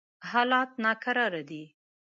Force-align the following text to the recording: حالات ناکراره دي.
حالات 0.29 0.69
ناکراره 0.83 1.41
دي. 1.49 1.63